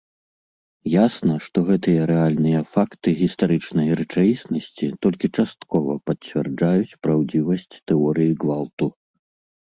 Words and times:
Ясна, 0.91 1.33
што 1.47 1.57
гэтыя 1.65 2.05
рэальныя 2.11 2.61
факты 2.77 3.09
гістарычнай 3.19 3.89
рэчаіснасці 3.99 4.87
толькі 5.07 5.27
часткова 5.43 5.97
пацвярджаюць 6.11 6.97
праўдзівасць 7.07 7.75
тэорыі 7.93 8.33
гвалту. 8.45 8.89